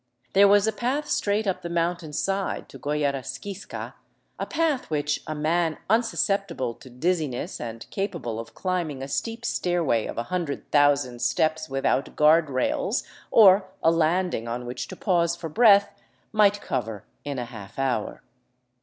There 0.33 0.47
was 0.47 0.65
a 0.65 0.71
path 0.73 1.07
straight 1.07 1.45
up 1.45 1.61
the 1.61 1.69
mountain 1.69 2.11
side 2.11 2.67
to 2.69 2.79
Goyllarisquisca, 2.79 3.93
a 4.39 4.45
path 4.47 4.89
which 4.89 5.21
a 5.27 5.35
man 5.35 5.77
unsusceptible 5.91 6.73
to 6.79 6.89
dizziness, 6.89 7.59
and 7.61 7.85
capable 7.91 8.39
of 8.39 8.55
climbing 8.55 9.03
a 9.03 9.07
steep 9.07 9.45
stair 9.45 9.83
way 9.83 10.07
of 10.07 10.17
a 10.17 10.23
hundred 10.33 10.71
thousand 10.71 11.21
steps 11.21 11.69
without 11.69 12.15
guard 12.15 12.49
rails 12.49 13.03
or 13.29 13.69
a 13.83 13.91
landing 13.91 14.47
on 14.47 14.65
which 14.65 14.87
to 14.87 14.95
pause 14.95 15.35
for 15.35 15.49
breath, 15.49 15.91
might 16.31 16.61
cover 16.61 17.03
in 17.23 17.37
a 17.37 17.45
half 17.45 17.77
hour. 17.77 18.23